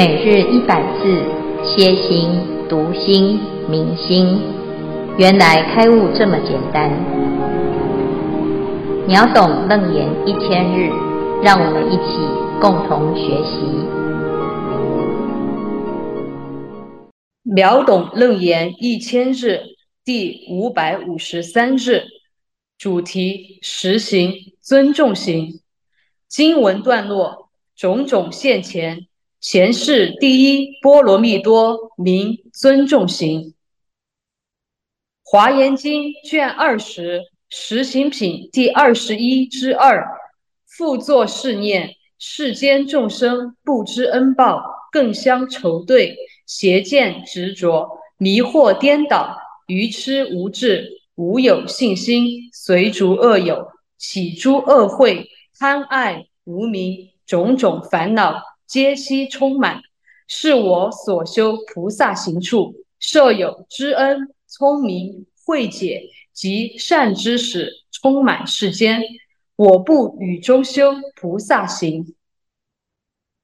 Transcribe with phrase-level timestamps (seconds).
[0.00, 1.22] 每日一百字，
[1.62, 2.30] 歇心、
[2.70, 4.40] 读心、明心，
[5.18, 6.90] 原来开悟这么简单。
[9.06, 10.88] 秒懂楞严一千日，
[11.42, 12.16] 让我们一起
[12.62, 13.60] 共同学习。
[17.42, 19.60] 秒懂楞严一千日
[20.02, 22.04] 第五百五十三日，
[22.78, 25.60] 主题：实行尊重行。
[26.26, 29.09] 经文段落：种种现前。
[29.40, 33.40] 前世第一波罗蜜多名尊重行，
[35.22, 40.06] 《华严经》卷二十实行品第二十一之二，
[40.66, 44.62] 复作是念：世间众生不知恩报，
[44.92, 46.14] 更相仇对，
[46.44, 58.49] 邪见执着，迷惑颠倒，愚痴无智，无有信心，随逐恶友，起诸恶慧，贪爱无明，种种烦恼。
[58.70, 59.82] 皆悉充满，
[60.28, 69.02] 是我所修菩萨行处，设有知恩、聪明、慧解及善知识，充满世间。
[69.56, 72.14] 我不与中修菩萨行，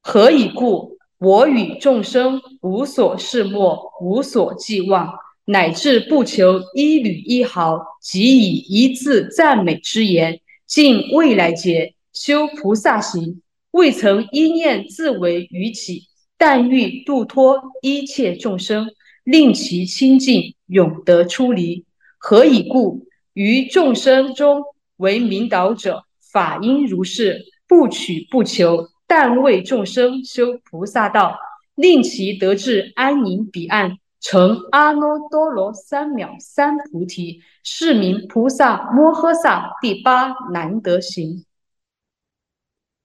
[0.01, 0.97] 何以故？
[1.17, 13.41] 我与众生无所事莫，无所寄望，乃至不求一缕一毫，即以一字赞美之言，尽未来劫修菩萨行。
[13.77, 18.87] 未曾一念自为于己，但欲度脱一切众生，
[19.23, 21.85] 令其清净，永得出离。
[22.17, 23.05] 何以故？
[23.33, 24.63] 于众生中
[24.95, 31.37] 为明导者，法应如是，不取不求，但为众生修菩萨道，
[31.75, 41.45] 令其得至安宁彼岸，成阿耨多罗三藐三菩提，是名菩萨摩诃萨第八难得行。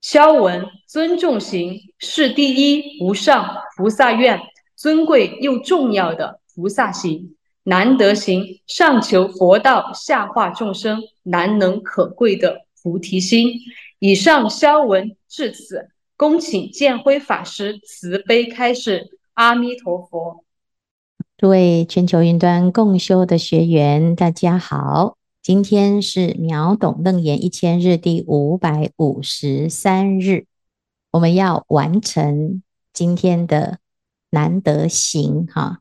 [0.03, 4.41] 消文尊重行是第一无上菩萨愿，
[4.75, 7.37] 尊贵又重要的菩萨行。
[7.63, 13.53] 难得行上求佛道，下化众生，难能可贵的菩提心。
[14.01, 19.19] 以上消文至此，恭请建辉法师慈悲开示。
[19.35, 20.45] 阿弥陀佛。
[21.39, 25.17] 诸位全球云端共修的学员，大家好。
[25.43, 30.47] 今天是秒懂楞严一千日第五百五十三日，
[31.11, 33.81] 我们要完成今天的
[34.31, 35.81] 难得行哈。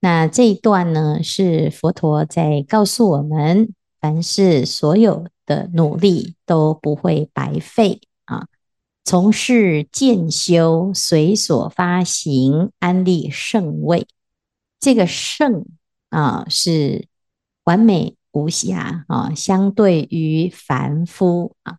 [0.00, 8.46] 那这一段呢，是佛陀在告诉我们，凡是所有的努力都不会白费啊。
[9.04, 14.06] 从事渐修，随所发行，安立圣位。
[14.80, 15.66] 这个圣
[16.08, 17.06] 啊，是
[17.64, 18.16] 完美。
[18.34, 21.78] 无瑕啊，相对于凡夫啊，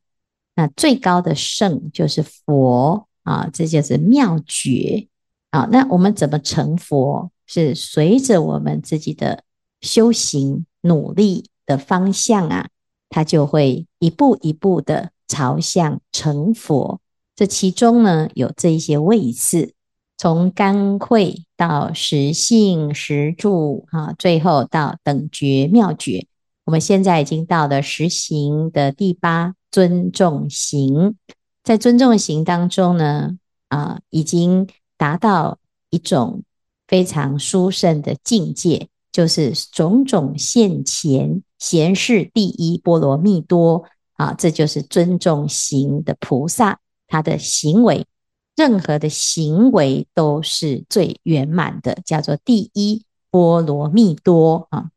[0.55, 5.07] 那最高的圣就是佛啊，这就是妙觉
[5.51, 5.67] 啊。
[5.71, 7.29] 那我们怎么成佛？
[7.47, 9.43] 是随着我们自己的
[9.81, 12.69] 修行努力的方向啊，
[13.07, 16.99] 它就会一步一步的朝向成佛。
[17.35, 19.73] 这其中呢，有这一些位次，
[20.17, 26.27] 从干慧到实性实住啊，最后到等觉妙觉。
[26.65, 31.15] 我们现在已经到了实行的第八尊重行，
[31.63, 33.37] 在尊重行当中呢，
[33.69, 34.67] 啊，已经
[34.97, 35.59] 达到
[35.91, 36.41] 一种
[36.87, 43.83] 非常殊胜的境界，就是种种现前贤士第一波罗蜜多
[44.13, 48.07] 啊，这就是尊重行的菩萨，他的行为，
[48.55, 54.89] 任何的行为都是最圆满的，叫做第一波罗蜜多啊。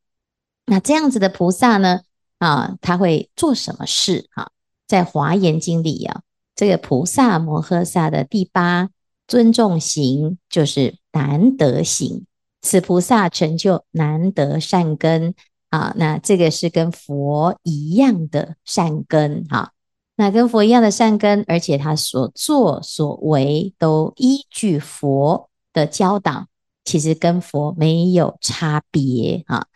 [0.69, 2.01] 那这样子的菩萨呢？
[2.39, 4.29] 啊，他会做什么事？
[4.31, 4.51] 哈、啊，
[4.87, 6.21] 在《华严经》里啊，
[6.55, 8.91] 这个菩萨摩诃萨的第八
[9.27, 12.27] 尊重行就是难得行。
[12.61, 15.35] 此菩萨成就难得善根
[15.71, 19.71] 啊，那这个是跟佛一样的善根哈、啊。
[20.17, 26.47] 那跟佛一样的善根，而且他所作所为都依据佛的教导，
[26.85, 29.67] 其实跟佛没有差别啊。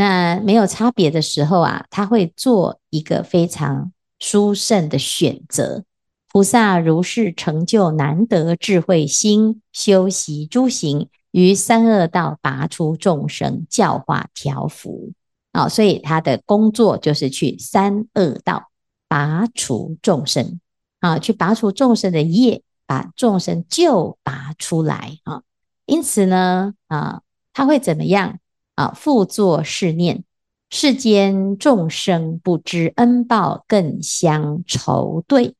[0.00, 5.84] 那没有差别的时候啊，他会做一个非常殊胜的选择。
[6.32, 15.12] 菩萨如是成就难得智慧心，修习诸行，于三恶道拔出众生，教化调伏。
[15.52, 18.70] 啊，所以他的工作就是去三恶道
[19.06, 20.60] 拔除众生，
[21.00, 25.42] 啊，去拔除众生的业，把众生救拔出来啊。
[25.84, 27.20] 因此呢，啊，
[27.52, 28.38] 他会怎么样？
[28.80, 30.24] 啊，复作是念：
[30.70, 35.54] 世间众生不知恩报，更相仇对，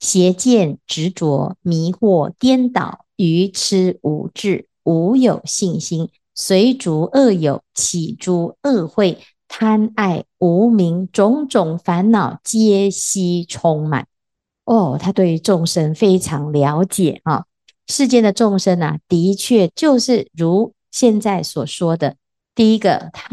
[0.00, 14.08] 邪见执着，迷惑颠倒，愚痴无智，无有信心，随逐恶友，起诸恶慧，贪爱无明，种种烦恼皆悉充满。
[14.64, 17.44] 哦，他对众生非常了解啊！
[17.86, 22.16] 世间的众生啊，的确就是如现在所说的，
[22.56, 23.28] 第一个他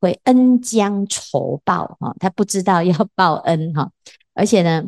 [0.00, 3.92] 会恩将仇报哈，他不知道要报恩哈，
[4.34, 4.84] 而且呢，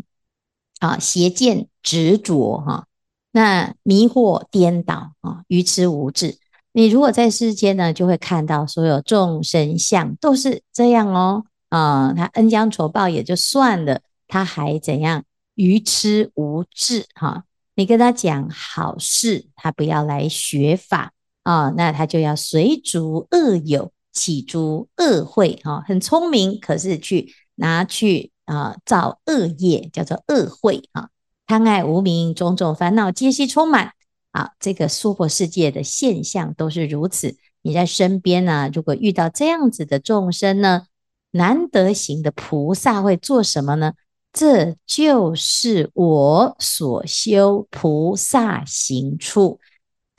[0.81, 2.87] 啊邪见执着哈。
[3.33, 6.39] 那迷惑颠倒啊，愚痴无智。
[6.73, 11.45] 你如果在世间呢，就会看到所有众生相都是这样哦。
[11.69, 15.23] 啊，他恩将仇报也就算了，他还怎样？
[15.55, 17.45] 愚痴无智哈。
[17.75, 25.83] 你跟他讲好事，他不要来学法啊，那他就要随逐恶友，起诸恶慧哈。
[25.87, 31.09] 很聪明，可是去拿去啊造恶业，叫做恶会啊。
[31.47, 33.93] 贪爱无明，种种烦恼皆悉充满
[34.31, 34.51] 啊！
[34.61, 37.37] 这个娑婆世界的现象都是如此。
[37.63, 40.85] 你在身边呢、啊，如果遇到这样子的众生呢，
[41.33, 43.95] 难得行的菩萨会做什么呢？
[44.33, 49.59] 这就是我所修菩萨行处。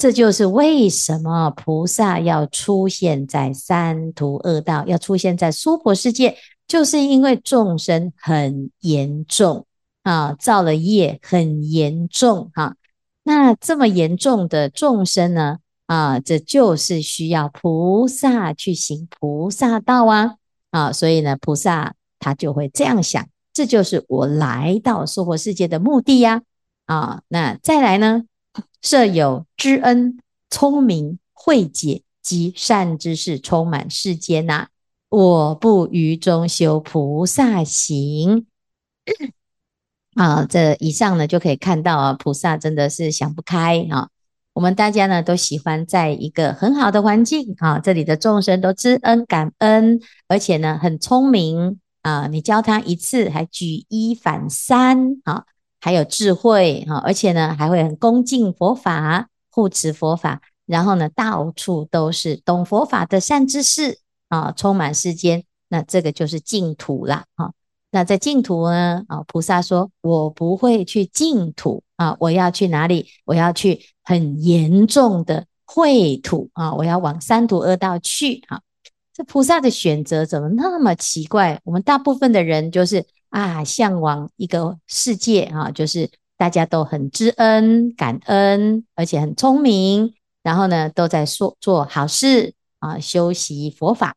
[0.02, 6.36] 这就是为什么菩萨要出现在三途恶道，要出现在娑婆世界，
[6.68, 9.68] 就是因为众生很严重。
[10.02, 12.76] 啊，造了业很严重哈，
[13.22, 15.60] 那这么严重的众生呢？
[15.86, 20.38] 啊，这就是需要菩萨去行菩萨道啊
[20.72, 23.24] 啊，所以呢，菩萨他就会这样想，
[23.54, 26.42] 这就是我来到娑婆世界的目的呀
[26.88, 27.22] 啊。
[27.28, 28.24] 那再来呢，
[28.82, 30.18] 设有知恩、
[30.50, 34.68] 聪明、慧解及善知识充满世间呐，
[35.10, 38.46] 我不于中修菩萨行。
[40.16, 44.10] 啊，这以上呢就可以看到啊，菩萨真的是想不开啊。
[44.54, 52.28] 我们大家呢都喜欢在一个很好的环境啊，这里的众生都知恩感恩，而且呢很聪明啊。
[52.28, 55.46] 你教他一次还举一反三啊，
[55.82, 64.00] 还有智慧哈，而且呢还会很恭敬佛法，护持佛法，然后呢到处都是懂佛法的善知识
[64.30, 67.52] 啊，充满世间，那这个就是净土了啊。
[67.94, 69.04] 那在净土呢？
[69.10, 73.08] 啊，菩萨说：“我不会去净土啊，我要去哪里？
[73.26, 76.74] 我要去很严重的秽土啊！
[76.74, 78.62] 我要往三途恶道去啊！
[79.14, 81.60] 这菩萨的选择怎么那么奇怪？
[81.66, 90.14] 我们大部分的人就是啊，向往一个世界啊，就是大家都很知恩感恩，而且很聪明，
[90.44, 94.16] 然后呢，都在说做好事啊，修习佛法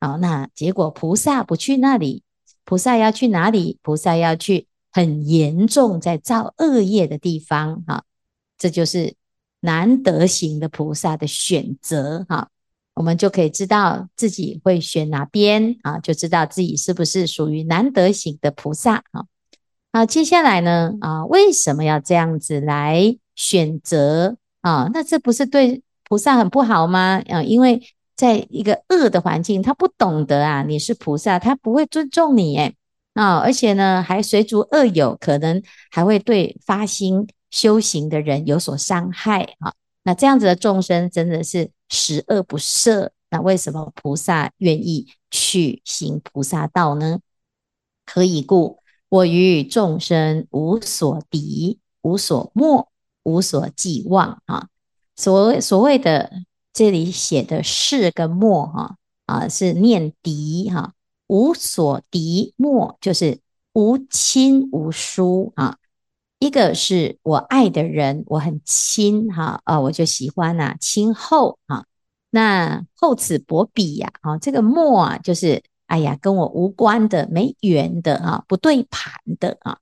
[0.00, 0.16] 啊。
[0.16, 2.22] 那结果菩萨不去那里。”
[2.66, 3.78] 菩萨要去哪里？
[3.82, 8.04] 菩萨要去很严重在造恶业的地方，哈，
[8.56, 9.16] 这就是
[9.60, 12.48] 难得行的菩萨的选择，哈，
[12.94, 19.26] 我们就可以知道自己会选哪边，啊，就知道自己是不是属于难得行的菩萨，哈。
[19.92, 24.90] 好，接下来呢，啊，为什么要这样子来选择啊？
[24.92, 27.22] 那这不是对菩萨很不好吗？
[27.28, 27.82] 啊，因为。
[28.16, 32.76] 在一个恶的环境，他不懂得啊，你是菩萨，他不会尊重你诶
[33.14, 39.74] 啊，而且呢，还随逐恶友，可能还会对发心修行的人有所伤害啊。
[40.04, 43.10] 那这样子的众生真的是十恶不赦。
[43.30, 47.18] 那为什么菩萨愿意去行菩萨道呢？
[48.06, 48.78] 何以故？
[49.08, 52.88] 我于众生无所敌，无所莫，
[53.24, 54.68] 无所寄望啊。
[55.16, 56.30] 所所谓的。
[56.76, 58.96] 这里写的是跟莫哈
[59.26, 60.92] 啊，是念敌哈，
[61.28, 63.38] 无所敌莫就是
[63.74, 65.78] 无亲无疏啊。
[66.44, 71.86] 一个是我爱的人，我很亲哈啊，我就喜欢呐，亲厚啊。
[72.28, 79.78] 那厚此薄彼呀啊，这个慕啊，就是哎呀，跟我无关的、没缘的啊，不对盘的啊。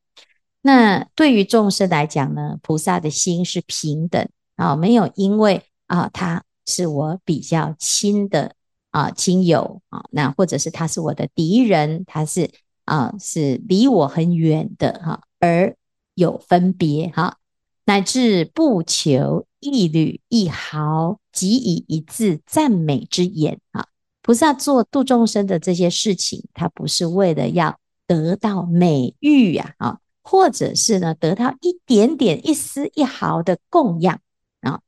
[0.61, 6.45] 那对于众生来讲呢，菩萨的心是平等啊，没有因为啊他。
[6.65, 8.55] 是我比较亲的
[8.93, 12.49] 啊亲友啊，那或者是他是我的敌人，他是
[12.85, 15.75] 啊是离我很远的哈，而
[16.15, 17.39] 有分别哈，
[17.85, 23.87] 乃至不求一缕一毫，即以一字赞美之言啊，
[24.23, 34.21] 菩萨做度众生的这些事情，他不是为了要得到美誉呀啊，或者是呢得到一点点一丝一毫的供养
[34.61, 34.81] 啊。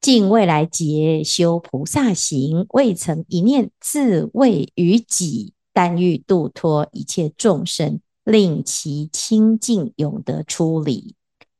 [0.00, 11.14] 尽未来劫修菩萨行，未曾一念自为于己，但欲度脱一切众生，令其清净永得出离。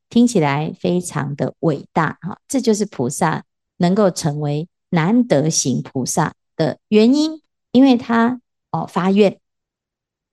[0.09, 3.45] 听起来非常的伟大哈，这就是菩萨
[3.79, 7.41] 能够成为难得行菩萨的原因，
[7.71, 8.41] 因为他
[8.71, 9.41] 哦发愿，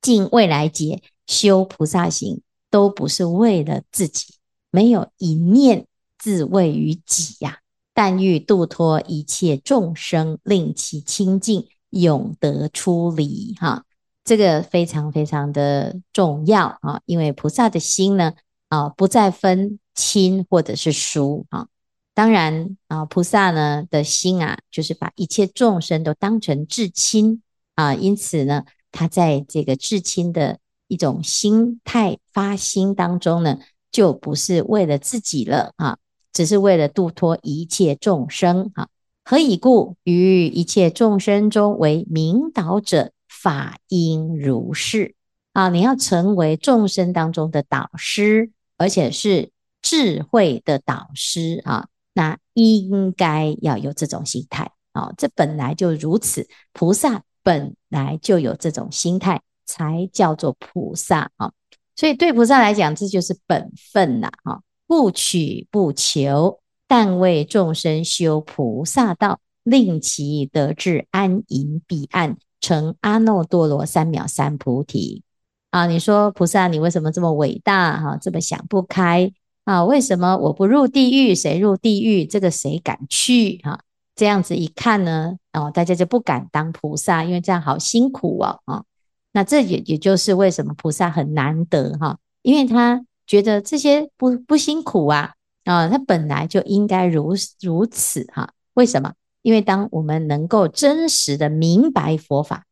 [0.01, 4.33] 尽未来劫修菩萨行，都不是为了自己，
[4.69, 7.59] 没有一念自为于己呀、
[7.93, 13.85] 但欲度脱一切众生，令其清净，永得出离哈。
[14.29, 18.33] 这个非常非常的重要啊，因为菩萨的心呢
[18.67, 21.65] 啊，不再分亲或者是疏啊。
[22.13, 27.41] 当然啊，菩萨呢的心啊，就是把一切众生都当成至亲
[27.73, 33.57] 啊，因此呢，他在这个至亲的一种心态发心当中呢，
[33.91, 35.97] 就不是为了自己了啊，
[36.31, 38.89] 只是为了度脱一切众生啊。
[39.25, 39.95] 何以故？
[40.03, 43.11] 于一切众生中为明导者。
[43.41, 45.15] 法应如是
[45.53, 45.69] 啊！
[45.69, 55.13] 你要成为众生当中的导师，而且是智慧的导师啊，那应该要有这种心态啊！
[55.17, 61.51] 这本来就如此，菩萨本来就有这种心态，才叫做菩萨啊！
[61.95, 64.29] 所以对菩萨来讲，这就是本分呐！
[64.43, 72.37] 啊，不取不求，但为众生修菩萨道，令其得至安隐彼岸。
[72.61, 75.23] 成阿耨多罗三藐三菩提
[75.71, 75.85] 啊！
[75.85, 77.99] 你说菩萨，你为什么这么伟大？
[78.01, 79.31] 哈，这么想不开
[79.65, 79.83] 啊？
[79.85, 82.25] 为什么我不入地狱，谁入地狱？
[82.25, 83.57] 这个谁敢去？
[83.63, 83.79] 哈，
[84.15, 88.59] 这样子一看呢，哦，大家就不敢当菩萨，因为这样好辛苦哦。
[88.65, 88.83] 啊，
[89.31, 95.33] 那这也也就是为什么菩萨很难得哈，因为他觉得这些不不辛苦啊
[95.65, 98.51] 啊，他本来就应该如如此哈。
[98.73, 99.13] 为什么？
[99.49, 102.67] 因为当我们能够真实的明白佛法，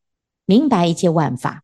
[0.45, 1.63] 明白一切万法，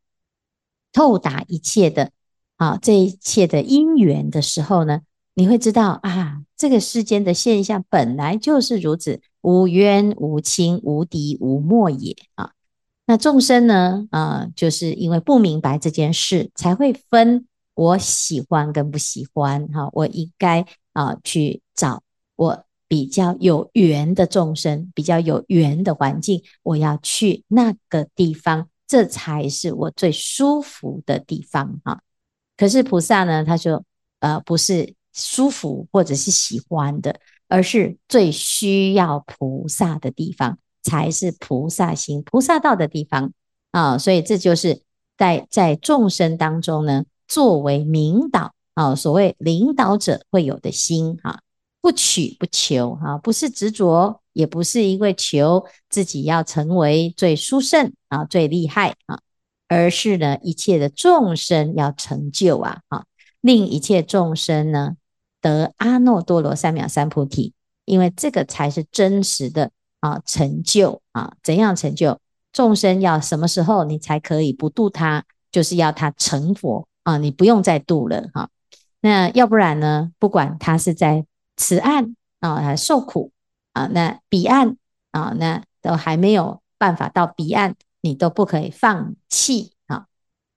[0.92, 2.10] 透达一切的
[2.58, 5.02] 啊，这一切的因缘的时候呢，
[5.36, 12.54] 你会知道啊，这个世间的现象本来就是如此，无冤无亲无敌无末也啊。
[13.06, 22.02] 那众生呢啊，就是因为不明白这件事，才会分我喜欢跟不喜欢哈、我应该啊去找
[22.36, 22.66] 我。
[22.94, 32.04] 比较有缘的众生，比较有缘的环境，我要去那个地方，这才是我最舒服的地方哈。
[32.56, 33.84] 可是菩萨呢，他说，
[34.20, 43.34] 呃，不是舒服或者是喜欢的，而是最需要菩萨的地方，才是菩萨行菩萨道的地方
[43.72, 43.98] 啊。
[43.98, 44.84] 所以这就是
[45.18, 51.40] 在在众生当中呢，作为明导啊，所谓领导者会有的心哈。
[51.84, 59.20] 不取不求，哈，不是执着，也不是因为求自己要成为最殊胜啊、最厉害啊，
[59.68, 63.04] 而是呢，一切的众生要成就啊，啊，
[63.42, 64.94] 令一切众生呢
[65.42, 71.34] 得阿耨多罗三藐三菩提，因为这个才是真实的啊成就啊。
[71.44, 72.18] 怎样成就？
[72.54, 75.26] 众生要什么时候你才可以不度他？
[75.52, 78.50] 就是要他成佛啊，你不用再度了哈。
[79.02, 80.12] 那要不然呢？
[80.18, 83.32] 不管他是在此岸啊，受苦
[83.74, 84.78] 啊，那彼岸
[85.12, 90.08] 啊，那都还没有办法到彼岸，你都不可以放弃啊。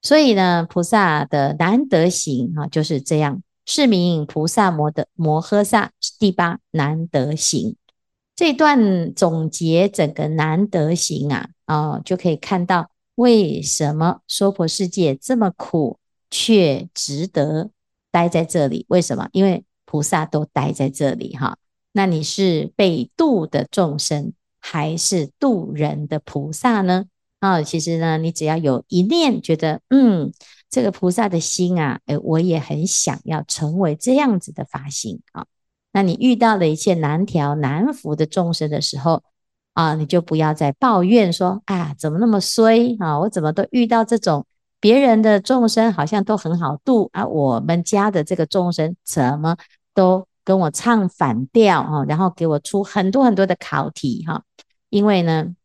[0.02, 7.76] 所以呢，菩萨的难得行啊，就是这样，是名菩萨摩的摩诃萨第八难得行。
[8.34, 15.98] 这段总结整个难得行啊，啊，就可以看到为什么娑婆世界这么苦，
[16.30, 17.70] 却值得
[18.10, 18.84] 待在这里？
[18.88, 19.28] 为什么？
[19.32, 21.56] 因为菩萨都待在这里哈，
[21.92, 27.06] 那你是被度的众生，还是度人的菩萨呢？
[27.40, 30.32] 啊，其实呢，你只要有一念觉得，嗯，
[30.68, 35.46] 这个菩萨的心啊，诶，我也很想要成为这样子的发心啊。
[35.92, 39.22] 那你遇到了一切难调难伏的众生的时候
[39.74, 43.20] 啊，你就不要再抱怨说，啊，怎么那么衰啊？
[43.20, 44.46] 我怎么都遇到这种
[44.80, 49.56] 别人的众生，好像都很好度啊，我们家的这个众生怎么？
[49.96, 54.44] 都跟我唱反调哈，然后给我出很多很多的考题哈，
[54.90, 55.56] 因为呢，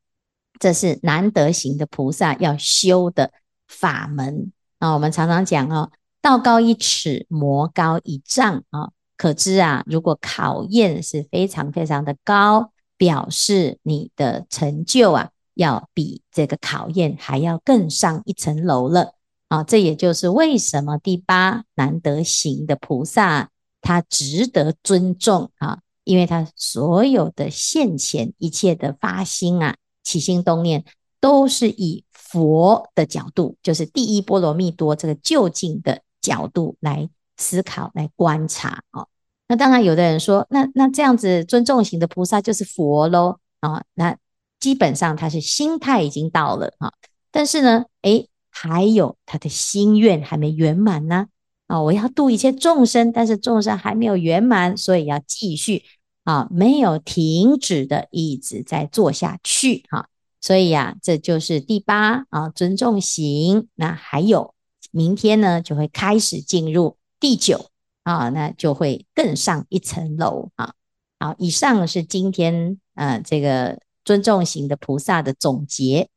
[0.57, 3.31] 这是难得行的菩萨要修的
[3.67, 4.93] 法门啊。
[4.93, 8.89] 我们常常讲哦，道高一尺，魔高一丈啊。
[9.17, 19.13] 可知啊，如果考验是非常非常的高，表示你的成就啊，要比这个考验还要更上一层楼了
[19.49, 19.63] 啊。
[19.63, 23.51] 这也就是为什么第八难得行的菩萨。
[23.81, 30.85] 他值得尊重啊，因为他所有的现前一切的发心啊、起心动念，
[31.19, 39.05] 都是以佛的角度，就是第一波罗蜜多这个究竟的角度来思考、来观察啊。
[39.47, 43.83] 那当然，有的人说，那那这样子尊重型的菩萨就是佛喽啊。
[43.95, 44.15] 那
[44.59, 46.93] 基本上他是心态已经到了啊，
[47.31, 51.27] 但是呢，诶，还有他的心愿还没圆满呢。
[51.71, 55.83] 啊我要度一切众生，但是众生还没有圆满，所以要继续
[56.25, 60.09] 啊，没有停止的一直在做下去哈。
[60.41, 63.69] 所以呀，这就是第八啊，尊重型。
[63.75, 64.53] 那还有
[64.91, 67.71] 明天呢，就会开始进入第九。
[68.03, 70.73] 啊，那就会更上一层楼啊！
[71.19, 76.09] 好，以上是今天呃这个尊重型的菩萨的总结。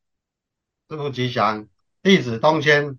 [0.89, 1.69] 师父吉祥，
[2.03, 2.99] 弟子东谦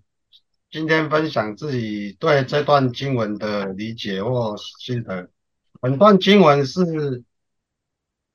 [0.76, 5.30] 今天分享自己对这段经文的理解或心得。
[5.80, 7.24] 本段经文是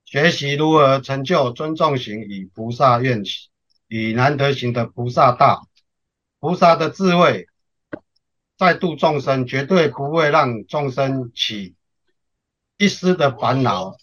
[0.06, 3.22] 学习如何成就尊重型与菩萨愿
[3.90, 5.68] 与难得行的菩萨道，
[6.40, 7.46] 菩萨的智慧。
[8.58, 11.76] 在度众生，绝对不会让众生起
[12.80, 13.96] 一丝的烦恼，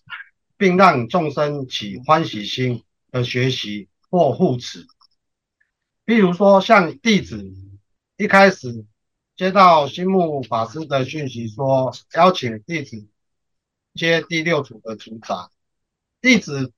[0.56, 4.86] 并让众生起欢喜心的学习或护持。
[6.04, 7.52] 比如说，像弟子
[8.18, 8.84] 一开始
[9.36, 13.06] 接到心木法师的讯息，说邀请弟子
[13.94, 15.52] 接第六组的组长，
[16.20, 16.72] 弟子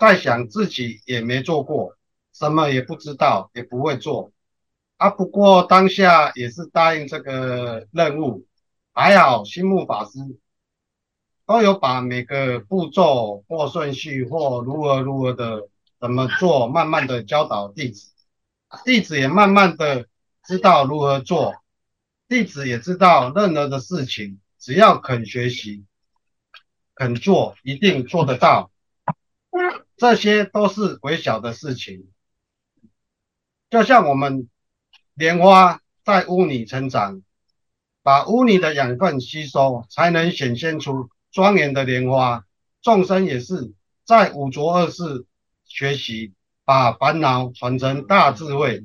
[0.00, 1.98] 在想自己也没做过，
[2.32, 4.32] 什么也不知道，也不会做。
[4.96, 8.46] 啊，不过当下也是答应这个任务，
[8.94, 10.18] 还好心木法师
[11.44, 15.68] 都有把每个步骤或顺序或如何如何的
[16.00, 18.14] 怎么做，慢慢的教导弟子，
[18.86, 20.06] 弟子也慢慢的
[20.46, 21.56] 知道如何做，
[22.28, 25.84] 弟子也知道任何的事情只要肯学习、
[26.94, 28.70] 肯做，一定做得到，
[29.96, 32.08] 这些都是微小的事情，
[33.70, 34.48] 就像我们。
[35.18, 37.22] 莲花在污泥成长，
[38.02, 42.44] 把污泥的养分吸收，才能显现出庄严的莲花。
[42.82, 43.72] 众生也是
[44.04, 45.24] 在五浊恶世
[45.64, 46.34] 学习，
[46.66, 48.84] 把烦恼转成大智慧，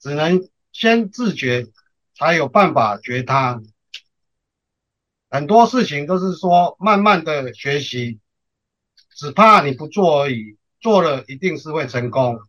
[0.00, 1.68] 只能先自觉，
[2.14, 3.62] 才有办法觉他。
[5.28, 8.18] 很多事情都是说慢慢的学习，
[9.14, 12.40] 只怕你不做而已，做了一定是会成功，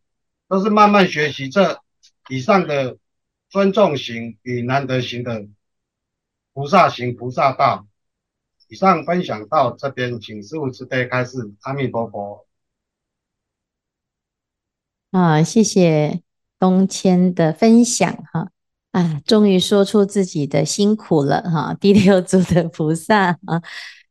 [0.47, 1.79] 都是慢慢学习这。
[2.29, 2.97] 以上的
[3.49, 5.47] 尊重型与难得行的
[6.53, 7.87] 菩萨行菩萨道，
[8.69, 11.53] 以上分享到这边，请师父慈悲开示。
[11.61, 12.47] 阿弥陀佛。
[15.11, 16.21] 啊，谢谢
[16.61, 18.51] 东谦的分享哈
[18.91, 21.75] 啊，终于说出自己的辛苦了哈。
[21.79, 23.63] 第六组的菩萨啊，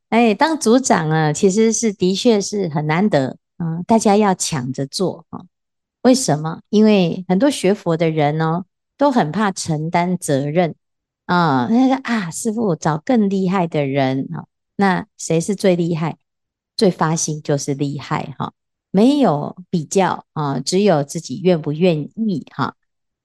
[0.08, 5.42] 哎，当组长啊，其实是的确是很难得啊，大家要抢着做啊。
[6.02, 6.62] 为什么？
[6.70, 8.64] 因为很多学佛的人哦，
[8.98, 10.74] 都很怕承担责任
[11.26, 11.68] 啊。
[11.70, 14.46] 那个啊，师傅找更厉害的人啊。
[14.74, 16.16] 那谁是最厉害？
[16.76, 18.52] 最发心就是厉害哈。
[18.90, 22.74] 没有比较啊，只有自己愿不愿意哈。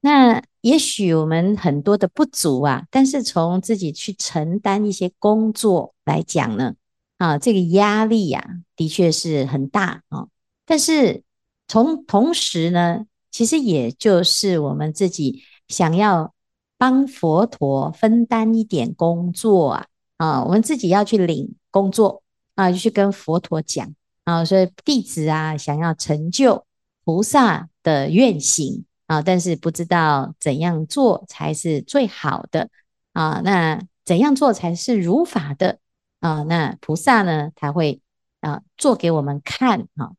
[0.02, 6.76] 那也许我们很多的不足啊，但是从自己去承担一些工作来讲呢，
[7.18, 10.28] 啊，这个压力呀，的确是很大啊。
[10.66, 11.24] 但是。
[11.68, 16.36] 从同时呢，其实也就是我们自己想要
[16.78, 22.22] 帮佛陀分担一点工作啊啊，我们自己要去领工作
[22.54, 23.96] 啊，就去跟佛陀讲
[24.26, 26.66] 啊，所以弟子啊想要成就
[27.06, 32.70] 菩萨的愿行啊，但是不知道怎样做才是最好的
[33.14, 35.80] 啊，那怎样做才是如法的
[36.20, 36.44] 啊？
[36.44, 38.02] 那菩萨呢，他会
[38.42, 40.12] 啊做给我们看啊。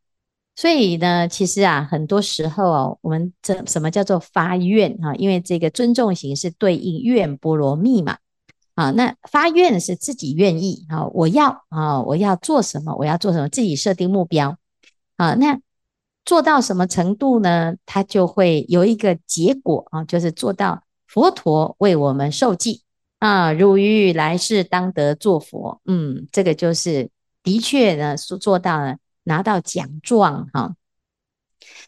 [0.55, 5.15] 所以呢，其实啊，很多时候哦，我们这什么叫做发愿啊？
[5.17, 8.17] 因为这个尊重型是对应愿波罗蜜嘛，
[8.77, 12.95] 啊，那发愿是自己愿意啊，我要啊，我要做什么？
[12.95, 13.49] 我要做什么？
[13.49, 14.57] 自己设定目标
[15.17, 15.59] 啊，那
[16.25, 17.75] 做到什么程度呢？
[17.85, 22.83] 它就会有一个结果啊，就是做到佛陀为我们受记
[23.19, 25.81] 啊，汝于来世当得作佛。
[25.87, 27.11] 嗯，这个就是
[27.43, 28.99] 的确呢，是做到了。
[29.29, 30.77] 拿到奖状哈，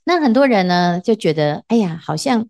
[0.03, 2.48] 那很多人呢就觉得，哎呀，好像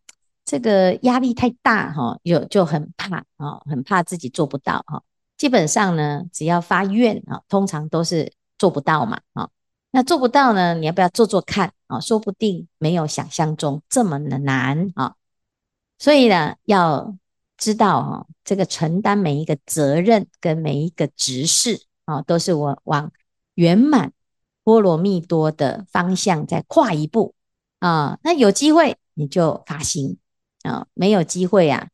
[0.48, 5.02] 这个压力太大哈，有就很怕啊，很怕自己做不到哈。
[5.36, 9.50] 基本上呢，只要发愿啊，通常都是做不到嘛啊。
[9.90, 12.00] 那做不到呢，你要不要做做看啊？
[12.00, 15.16] 说不定没有想象中这么的难啊。
[15.98, 17.14] 所以呢，要
[17.58, 23.12] 知道哈，这个承担每一个责任跟每一个执事啊，都是我往
[23.54, 24.14] 圆满。
[24.64, 27.34] 波罗蜜多的方向再跨一步
[27.78, 30.18] 啊，那有机会你就发心
[30.62, 31.88] 啊，没有机会啊，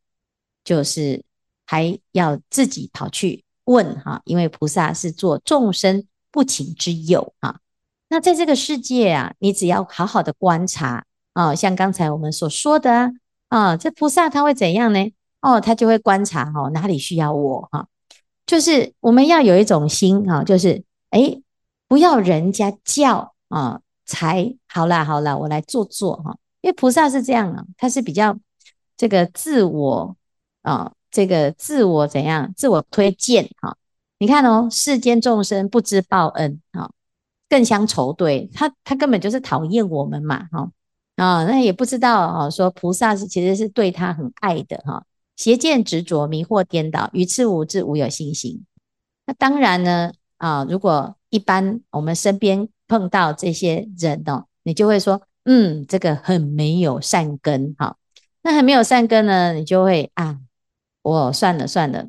[0.64, 1.24] 就是
[1.66, 7.60] 还要自己跑去问哈，因为菩萨是做众生不请之友啊。
[8.08, 13.12] 那在这个世界啊，你只要好好的观察啊，像刚才我们所说的
[13.48, 15.12] 啊，这菩萨他会怎样呢？
[15.40, 17.86] 哦，他就会观察哦，哪里需要我哈，
[18.46, 21.42] 就是我们要有一种心哈，就是诶，
[21.86, 28.38] 不要人家叫啊，才好啦好啦，我来做做哈，因为菩萨是这样啊，他是比较
[29.04, 30.16] 这个自我
[30.62, 30.92] 啊。
[31.10, 32.52] 这个自我怎样？
[32.56, 33.76] 自我推荐哈？
[34.18, 36.90] 你看哦，世间众生不知报恩哈，
[37.48, 38.50] 更相仇对。
[38.52, 40.72] 他他根本就是讨厌我们嘛哈
[41.14, 45.06] 啊，那也不知道啊，说菩萨是其实是对他很爱的哈。
[45.36, 48.64] 邪见执着，迷惑颠倒，愚痴无智，无有信心。
[49.26, 57.96] 那当然呢啊，如果一般我们身边碰到这些人哦，你就会说，嗯，这个很没有善根哈。
[58.44, 60.38] 那还没有善根呢，你就会啊。
[61.02, 62.06] 我、算了算了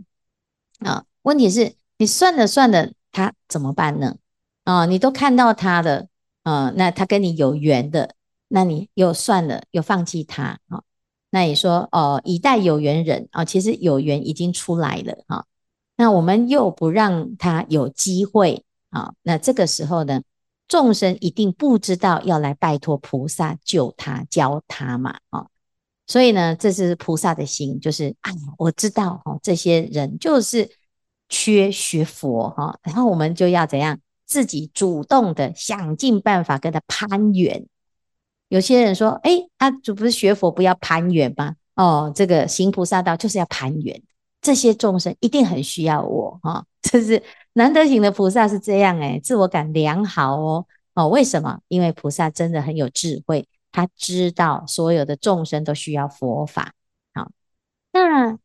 [0.79, 1.03] 啊！
[1.23, 4.15] 问题是你算了算了，他怎么办呢？
[4.63, 6.07] 啊，你都看到他的，
[6.43, 8.15] 啊，那他跟你有缘的，
[8.47, 10.83] 那你又算了，又放弃他啊？
[11.29, 15.45] 那你说哦，一代有缘人啊，其实有缘已经出来了哈、啊。
[15.97, 19.13] 那我们又不让他有机会啊？
[19.23, 20.21] 那这个时候呢，
[20.69, 25.19] 众生一定不知道要来拜托菩萨救他、教他嘛？
[25.31, 25.47] 啊？
[26.07, 30.69] 所以呢，这是菩萨的心，就是啊，我知道哈，这些人就是
[31.29, 37.65] 缺学佛哈，然后我们就要怎样，自己主动的想尽办法跟他攀缘。
[38.49, 41.55] 有些人说，诶，他主不是学佛不要攀缘吗？
[41.75, 44.01] 哦，这个行菩萨道就是要攀缘，
[44.41, 47.21] 这些众生一定很需要我哈， 这是
[47.53, 51.59] 难得行的菩萨是这样诶，自我感良好哦哦，为什么？
[51.67, 53.47] 因为菩萨真的很有智慧。
[53.75, 56.71] 他知道所有的众生都需要佛法，
[57.13, 57.29] 好，
[57.91, 58.37] 那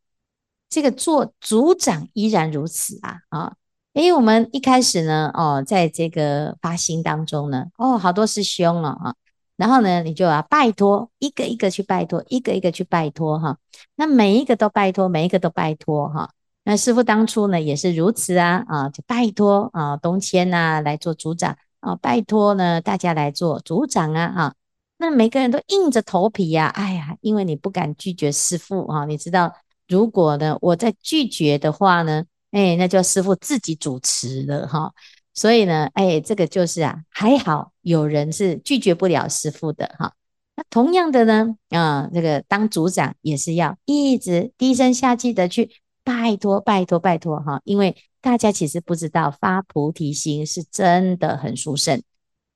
[0.68, 3.54] 这个做组长依然如此啊啊！
[3.92, 9.14] 因为我们一开始呢，哦，在这个发心当中呢，哦，好多师兄啊啊，
[9.54, 13.56] 然后呢，你就要拜托一个一个去拜托，一个一个去拜托哈。
[13.94, 16.30] 那每一个都拜托，每一个都拜托哈。
[16.64, 24.54] 那师父当初呢也是如此啊啊，就拜托啊东迁呐来做组长啊，拜托呢大家来做组长啊啊。
[25.00, 29.50] 那每个人都硬着头皮呀、啊，哎呀，因为你不敢拒绝师父哈，你知道，
[29.88, 34.92] 如果呢我再拒绝的话呢，哎，那就师父自己主持了哈，
[35.32, 40.12] 所以呢，哎，这个就是啊，还好有人是拒绝不了师父的哈。
[40.54, 45.70] 那同样的呢，啊，这个当组长也是要一直低声下气的去
[46.04, 52.02] 拜托拜托拜托哈，因为大家其实不知道发菩提心是真的很殊胜。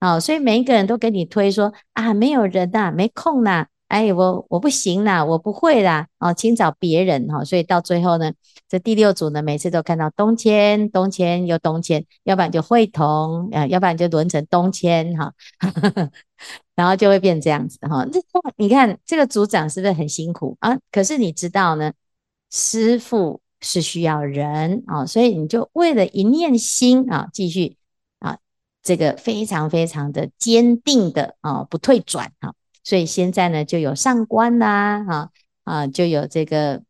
[0.01, 7.45] 哦，所以每一个人都给你推说啊，没有人呐、没空呐、啊，哎，我我不行啦，我不会啦，哦，请找别人哈、哦。
[7.45, 8.31] 所以到最后呢，
[8.69, 15.33] 这第六组呢，每次都看到东迁，东迁又东迁，要不然就会同，啊，要不然就轮成东迁哈，
[16.77, 18.05] 然后就会变这样子哈。
[18.13, 20.77] 这、哦、你看这个组长是不是很辛苦啊？
[20.93, 21.93] 可是你知道呢，
[22.51, 27.79] 师傅是需要人啊、哦，所以你就为了一念心啊，继续。
[28.85, 35.31] 这个非常非常的坚定的啊，不退转啊，所以现在呢，就有上官呐，啊
[35.65, 36.83] 啊，就有这个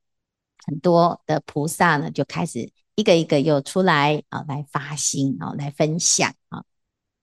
[0.66, 6.64] 很多的菩萨呢，就开始一个一个又出来啊，来发心啊，来分享啊。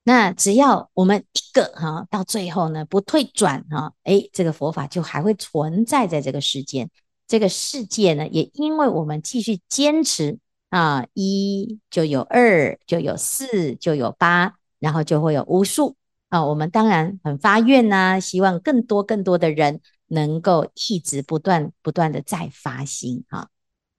[0.03, 6.89] 那只要我们一个哈，到最后呢，不退转哈，诶，这个佛法就还会存在在这个世间。
[7.27, 14.55] 这个世界呢，也因为我们继续坚持啊，一就有二，就有四，就有八。
[14.81, 15.95] 然后就会有无数
[16.29, 23.47] 啊，我们当然很发愿呐、希望更多更多的人能够一直不断不断的在发心啊。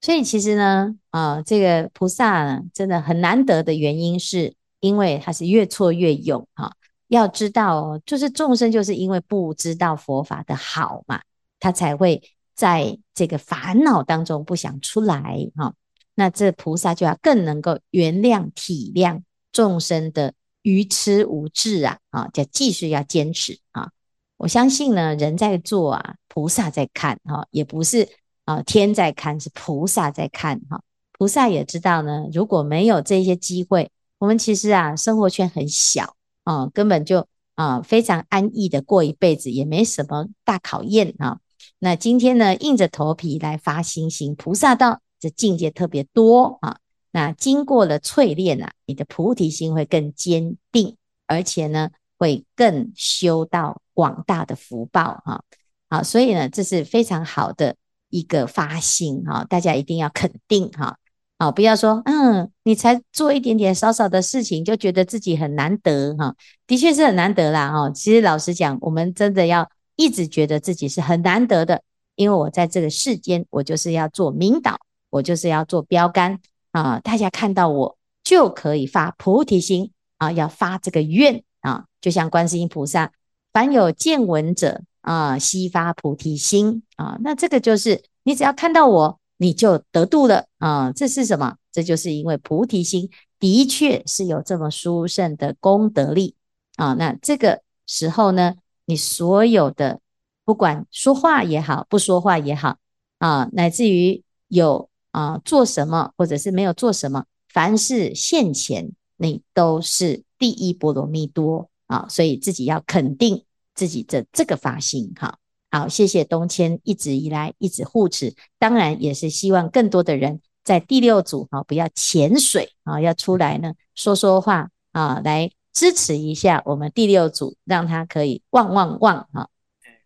[0.01, 6.73] 所以其实呢，啊，这个菩萨呢，真的很难得的原因，是因为他是越挫越勇哈。
[7.07, 11.21] 要知道，就是众生就是因为不知道佛法的好嘛，
[11.61, 12.21] 他才会
[12.53, 15.73] 在这个烦恼当中不想出来哈。
[16.15, 19.21] 那这菩萨就要更能够原谅体谅
[19.53, 20.33] 众生的。
[20.63, 23.91] 愚痴无智啊，啊，就继续要坚持啊！
[24.37, 28.09] 我相信呢，人在做啊，菩萨在看哈、啊，也不是
[28.45, 30.81] 啊，天在看，是菩萨在看哈、啊。
[31.11, 41.39] 菩萨也知道呢，如果没有这些机会，我们其实啊，生活圈很小啊，根本就啊非常安逸的过一辈子，也没什么大考验啊。
[41.79, 46.77] 那今天呢，硬着头皮来发心行菩萨道，这境界特别多啊。
[47.13, 50.97] 那经过了淬炼啊，你的菩提心会更坚定，
[51.27, 55.43] 而且呢，会更修到广大的福报哈。
[55.89, 57.75] 好，所以呢，这是非常好的
[58.09, 60.97] 一个发心哈，大家一定要肯定哈，
[61.37, 67.91] 啊，不要说嗯，你才做一点点少少的事情，就觉得自己很难得哈，的确是很难得啦哈。
[67.91, 71.83] 其实老实讲，我们真的要一直觉得自己是很难得的，
[72.15, 74.79] 因为我在这个世间，我就是要做明导，
[75.11, 76.39] 我就是要做标杆
[76.73, 83.13] 啊，大家看到我就可以发菩提心啊，要发这个愿啊，就像观世音菩萨，
[83.53, 84.81] 凡有见闻者。
[85.03, 90.93] 啊，悉发菩提心啊，那这个就是你只要看到我，你就得度了啊。
[90.93, 91.57] 这是什么？
[91.73, 96.35] 这就是因为菩提心的确是有这么殊胜的功德力
[96.77, 96.93] 啊。
[96.93, 98.55] 那这个时候呢，
[98.85, 99.99] 你所有的
[100.45, 102.77] 不管说话也好，不说话也好
[103.19, 112.05] 啊，乃至于有啊做什么或者是没有做什么，凡是现前，你都是第一波罗蜜多啊。
[112.09, 113.45] 所以自己要肯定。
[113.75, 115.39] 自己的这个发心，哈，
[115.71, 129.49] 好，谢谢东迁一直以来一直护持，当然也是希望更多的人在第六组，哈，不要潜水啊，要出来呢说说话啊，来支持一下我们第六组，让他可以旺旺旺哈。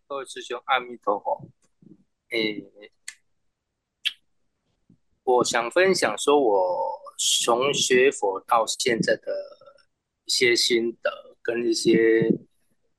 [0.06, 1.46] 各位师兄，阿弥陀佛。
[2.30, 2.64] 诶，
[5.28, 7.00] 我想分享说，我
[7.44, 9.32] 从学佛到现在的
[10.24, 12.30] 一些心得跟一些。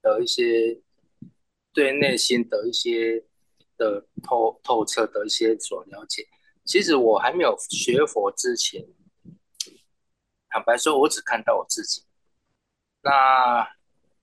[0.02, 0.82] 的一些
[1.74, 3.22] 对内心的一些
[3.76, 6.26] 的透透彻的一些所了解，
[6.64, 8.88] 其实我还没有学佛之前，
[10.48, 12.06] 坦白说，我只看到我自己，
[13.02, 13.68] 那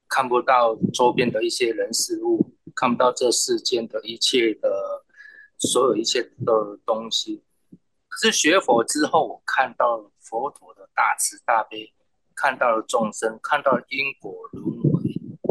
[0.08, 5.04] 看不到周边的一些人事物，看不到这世间的一切的
[5.58, 7.44] 所有一切的东西。
[8.20, 11.92] 是学佛之后，我看到了佛陀的大慈大悲，
[12.34, 15.06] 看到了众生，看到了因果轮回。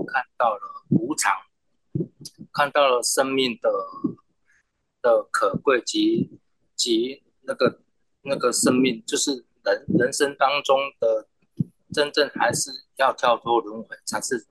[0.07, 1.33] 看到了无常，
[2.53, 3.69] 看到了生命的
[5.01, 6.39] 的可贵及
[6.73, 7.81] 及那个
[8.21, 11.27] 那个生命，就是人人生当中的
[11.91, 14.47] 真正还是要跳脱轮回，才是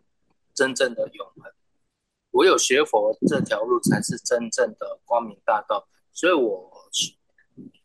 [0.52, 1.50] 真正的永恒。
[2.32, 5.88] 唯有学佛这条路，才是真正的光明大道。
[6.12, 6.70] 所以我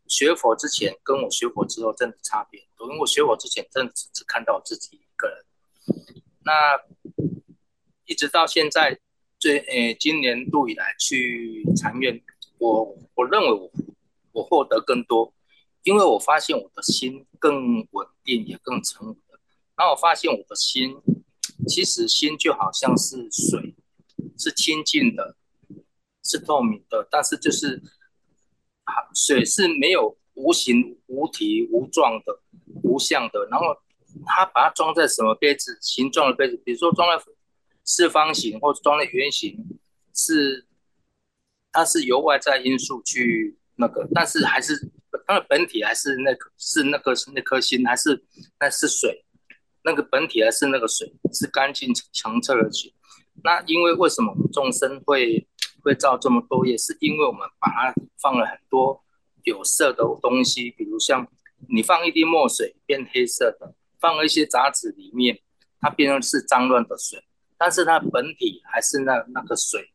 [0.09, 2.87] 学佛之前，跟我学佛之后，真的差别多。
[2.87, 5.45] 因为我学佛之前，真的只只看到自己一个人。
[6.43, 6.53] 那。
[8.05, 8.99] 一直到现在，
[9.37, 12.19] 最呃，今年度以来去禅院，
[12.57, 13.71] 我我认为我
[14.31, 15.31] 我获得更多，
[15.83, 19.15] 因为我发现我的心更稳定，也更沉稳。
[19.75, 20.97] 然后我发现我的心，
[21.67, 23.75] 其实心就好像是水，
[24.39, 25.35] 是清净的，
[26.23, 27.79] 是透明的，但是就是，
[29.13, 32.39] 水是没有无形、无体、无状的、
[32.83, 33.47] 无相的。
[33.49, 33.65] 然后
[34.25, 37.23] 它把它装在什么杯子形状的杯子，比如说装在。
[37.85, 39.57] 四方形或者装在圆形，
[40.13, 40.63] 是
[41.71, 44.91] 它是由外在因素去那个，但是还是
[45.25, 48.23] 它的本体还是那颗是那颗是那颗心还是
[48.59, 49.25] 那是水，
[49.81, 52.93] 那个本体还是那个水是干净澄澈的水。
[53.43, 55.47] 那因为为什么我们众生会
[55.83, 59.03] 会造这么多业，是因为我们把它放了很多
[59.43, 61.27] 有色的东西，比如像
[61.69, 65.39] 你放一滴墨水变黑色的，放了一些杂质里面，
[65.81, 67.23] 它变成是脏乱的水。
[67.57, 69.91] 但是它本体还是那那个水，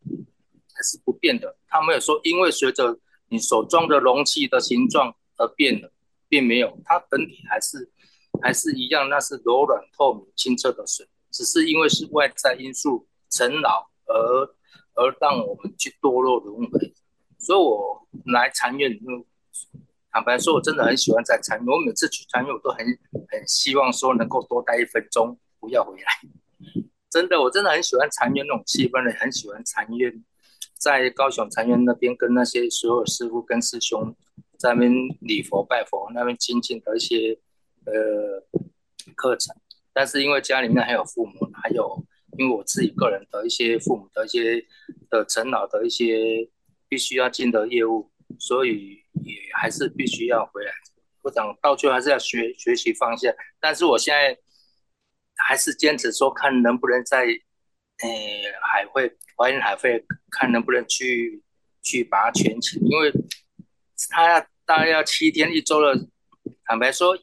[0.75, 1.57] 还是不变的。
[1.67, 5.91] 它没有说因为随着你所装的容器的形状而变了，
[6.29, 7.91] 并没有，它本体还是
[8.43, 14.54] 还是一样，那是柔软透明清澈的水，只是因为是外在因素尘劳而
[14.95, 16.95] 而让我们去堕落轮回。
[17.39, 19.25] 所以我来禅院里面，
[20.11, 21.67] 坦白说，我真的很喜欢在禅院。
[21.67, 22.87] 我每次去禅院，我都很
[23.29, 26.07] 很希望说能够多待一分钟，不要回来。
[27.11, 30.25] 真的，我真的很喜欢禅院那种气氛的，很喜欢禅院，
[30.79, 34.15] 在高雄禅院那边跟那些所有师父跟师兄
[34.59, 37.39] 在那边礼佛拜佛，那边亲近的一些
[37.85, 37.93] 呃
[39.15, 39.55] 课程。
[39.93, 42.05] 但是因为家里面还有父母，还有
[42.39, 44.65] 因为我自己个人的一些父母的一些
[45.11, 46.49] 的陈老的一些
[46.89, 50.73] 必须要尽的业务，所以也还是必须要回来。
[51.23, 53.33] 我想到最后还是要学学习放下。
[53.61, 54.39] 但是我现在。
[55.37, 61.43] 还是坚持说，看能不能在，诶、海会华严海会，看能不能去
[61.83, 63.13] 去把它全勤，因为
[64.11, 65.93] 他要大概要七天一周了。
[66.65, 67.19] 坦白说，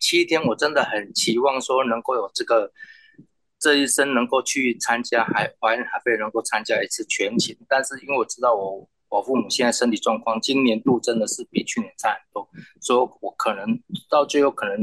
[0.00, 2.72] 七天我真的很期望说能够有这个
[3.64, 7.56] 这一生能够去参加海华严海会，能够参加一次全勤。
[7.66, 12.46] 但是因为我知道我我父母现在身体状况，今年度真的是比去年差很多，
[12.82, 14.76] 所以我可能到最后可能。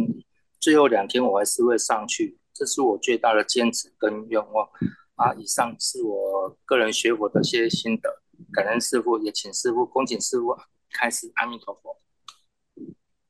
[0.60, 4.68] 最后两天我还是会上去，这是我最大的坚持跟愿望
[5.16, 5.34] 啊！
[5.34, 8.22] 以上是我个人学佛的一些心得，
[8.54, 10.56] 感恩师父，也请师父恭请师父
[10.92, 11.32] 开始。
[11.36, 11.98] 阿弥陀佛。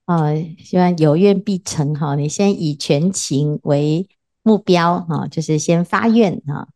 [0.03, 2.15] 啊，希望有愿必成哈。
[2.15, 4.09] 你先以全勤为
[4.43, 6.67] 目标哈，就是先发愿哈。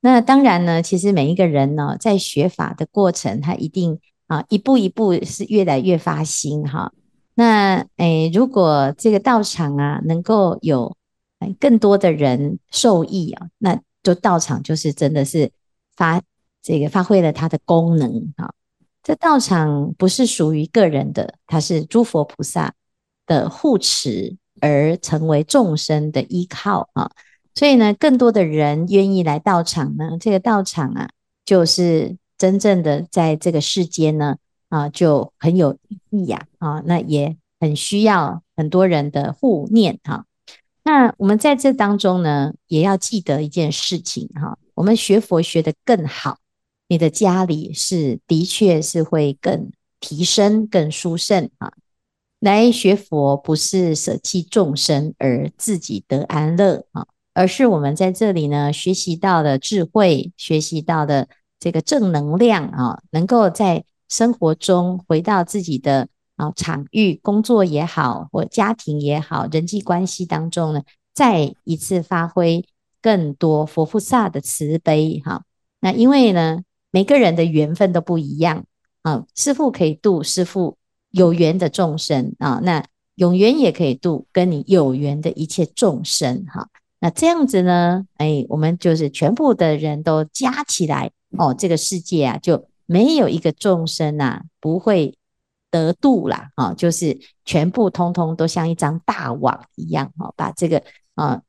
[0.00, 6.92] 那当然呢，其实每一个人呢，在学法的过程，他一定啊一步一步是越来越发心哈。
[7.34, 10.96] 那诶，如果这个道场啊能够有
[11.58, 15.50] 更多的人受益啊，那就道场就是真的是
[15.96, 16.20] 发
[16.62, 18.52] 这个发挥了它的功能哈。
[19.02, 22.74] 这道场不是属于个人的，它是诸佛菩萨
[23.26, 27.10] 的护持，而成为众生的依靠啊。
[27.54, 31.08] 所以呢，更多的人愿意来道场呢，这个道场啊，
[31.44, 34.36] 就是真正的在这个世间呢
[34.68, 40.26] 啊，就很有意义呀啊，那也很需要很多人的护念哈。
[40.82, 46.38] 那我们在这当中呢，也要记得一件事情哈，我们学佛学得更好。
[46.86, 51.72] 你的家里是的确是会更提升、更殊胜啊！
[52.44, 61.26] 来学佛不是舍弃众生而自己得安乐啊，而是我们在这里呢学习到的智慧，学习到的
[61.58, 70.82] 这个正能量啊，能够在生活中回到自己的啊场域，工作也好，或家庭也好，人际关系当中呢，
[71.14, 72.66] 再一次发挥
[73.00, 75.44] 更多佛菩萨的慈悲哈。
[75.80, 76.60] 那因为呢。
[76.94, 78.66] 每个人的缘分都不一样
[79.02, 80.78] 啊，师父可以度师父
[81.14, 86.68] 有缘的众生啊，那永缘也可以度跟你有缘的一切众生哈。
[86.98, 95.16] 那这样子呢，哎，我们就是全部的人都加起来哦，这个世界啊就没有一个众生啊不会
[95.70, 100.82] 得度啦啊，就是全部通通都像一张大网一样哈，把这个
[101.14, 101.40] 啊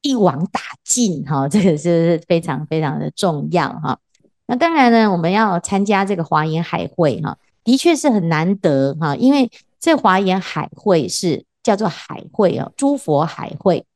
[0.00, 4.00] 一网打尽哈， 这个是非常非常的重要哈。
[4.48, 13.86] 那当然呢，我们要参加这个华严海会哈，的确是很难得哈，因为这华严海会是叫做海会哦，诸佛海会，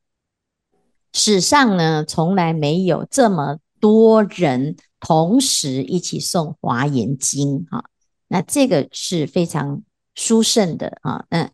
[1.13, 7.85] 史上呢从来没有这么多人同时一起诵华严经哈，
[8.27, 9.81] 那这个是非常
[10.15, 11.25] 殊胜的啊。
[11.29, 11.49] 那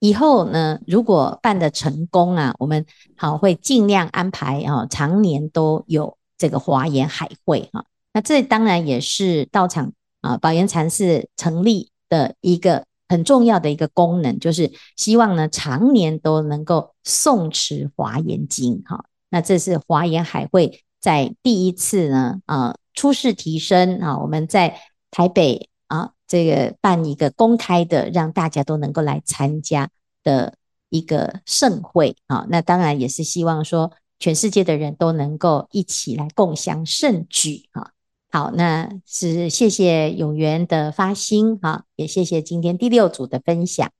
[0.00, 7.84] 以后呢，如果办得成功啊，我们好会尽量安排啊，常年都有这个华严海会哈。
[8.12, 19.04] 那这当然也是道场啊，宝岩禅寺成立的一个很重要的一个功能，就是希望呢常年都能够诵持华严经哈。
[19.30, 29.88] 那这是华严海会在第一次呢啊初试提升啊，我们在台北啊这个办一个公开的，让大家都能够来参加
[30.24, 30.54] 的
[30.90, 32.46] 一个盛会啊。
[32.50, 37.92] 那当然也是希望说全世界的人都能够一起来共襄盛举啊。
[38.30, 43.90] 好，那是谢谢永源的发心，哈，也谢谢今天第六组的分享。